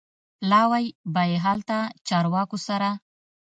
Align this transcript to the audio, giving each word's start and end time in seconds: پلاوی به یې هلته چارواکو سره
پلاوی 0.39 0.85
به 1.13 1.23
یې 1.29 1.37
هلته 1.45 1.77
چارواکو 2.07 2.57
سره 2.67 2.89